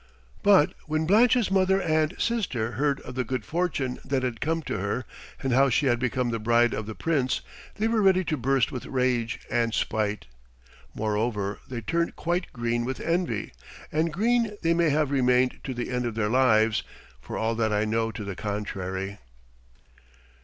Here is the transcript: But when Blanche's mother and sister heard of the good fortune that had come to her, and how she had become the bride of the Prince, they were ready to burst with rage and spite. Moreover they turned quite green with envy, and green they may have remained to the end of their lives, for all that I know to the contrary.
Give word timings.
But 0.41 0.73
when 0.87 1.05
Blanche's 1.05 1.51
mother 1.51 1.79
and 1.79 2.19
sister 2.19 2.71
heard 2.71 3.01
of 3.01 3.13
the 3.13 3.23
good 3.23 3.45
fortune 3.45 3.99
that 4.03 4.23
had 4.23 4.41
come 4.41 4.63
to 4.63 4.79
her, 4.79 5.05
and 5.43 5.53
how 5.53 5.69
she 5.69 5.85
had 5.85 5.99
become 5.99 6.31
the 6.31 6.39
bride 6.39 6.73
of 6.73 6.87
the 6.87 6.95
Prince, 6.95 7.41
they 7.75 7.87
were 7.87 8.01
ready 8.01 8.23
to 8.23 8.35
burst 8.35 8.71
with 8.71 8.87
rage 8.87 9.39
and 9.47 9.75
spite. 9.75 10.25
Moreover 10.95 11.59
they 11.69 11.81
turned 11.81 12.15
quite 12.15 12.51
green 12.51 12.83
with 12.83 12.99
envy, 12.99 13.53
and 13.91 14.11
green 14.11 14.57
they 14.63 14.73
may 14.73 14.89
have 14.89 15.11
remained 15.11 15.59
to 15.65 15.71
the 15.75 15.91
end 15.91 16.07
of 16.07 16.15
their 16.15 16.29
lives, 16.29 16.81
for 17.21 17.37
all 17.37 17.53
that 17.53 17.71
I 17.71 17.85
know 17.85 18.09
to 18.09 18.23
the 18.23 18.35
contrary. 18.35 19.19